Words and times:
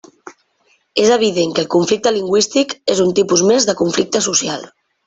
És 1.03 1.11
evident 1.17 1.53
que 1.59 1.63
el 1.65 1.69
conflicte 1.75 2.15
lingüístic 2.17 2.75
és 2.95 3.07
un 3.07 3.17
tipus 3.21 3.47
més 3.53 3.71
de 3.71 3.79
conflicte 3.85 4.29
social. 4.33 4.71